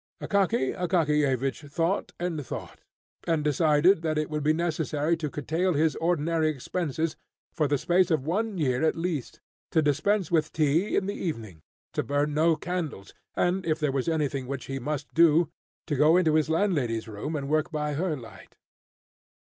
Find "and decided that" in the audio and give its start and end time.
3.27-4.17